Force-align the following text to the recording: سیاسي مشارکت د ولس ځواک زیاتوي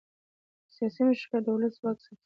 سیاسي 0.75 1.01
مشارکت 1.07 1.41
د 1.43 1.47
ولس 1.55 1.73
ځواک 1.79 1.97
زیاتوي 2.03 2.17